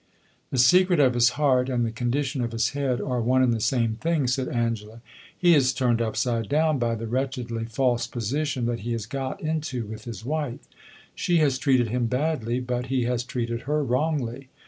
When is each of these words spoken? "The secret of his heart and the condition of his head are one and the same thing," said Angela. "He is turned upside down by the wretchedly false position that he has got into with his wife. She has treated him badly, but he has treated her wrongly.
"The 0.49 0.57
secret 0.57 0.99
of 0.99 1.13
his 1.13 1.29
heart 1.37 1.69
and 1.69 1.85
the 1.85 1.91
condition 1.91 2.41
of 2.41 2.53
his 2.53 2.69
head 2.69 2.99
are 2.99 3.21
one 3.21 3.43
and 3.43 3.53
the 3.53 3.59
same 3.59 3.93
thing," 3.97 4.25
said 4.25 4.47
Angela. 4.47 4.99
"He 5.37 5.53
is 5.53 5.75
turned 5.75 6.01
upside 6.01 6.49
down 6.49 6.79
by 6.79 6.95
the 6.95 7.05
wretchedly 7.05 7.65
false 7.65 8.07
position 8.07 8.65
that 8.65 8.79
he 8.79 8.93
has 8.93 9.05
got 9.05 9.39
into 9.41 9.85
with 9.85 10.05
his 10.05 10.25
wife. 10.25 10.67
She 11.13 11.37
has 11.37 11.59
treated 11.59 11.89
him 11.89 12.07
badly, 12.07 12.59
but 12.59 12.87
he 12.87 13.03
has 13.03 13.23
treated 13.23 13.61
her 13.69 13.83
wrongly. 13.83 14.49